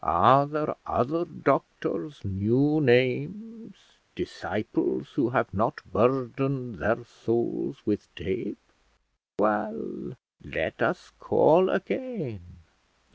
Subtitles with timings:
[0.03, 3.75] are there other doctors' new names,
[4.15, 8.57] disciples who have not burdened their souls with tape?
[9.37, 12.39] Well, let us call again.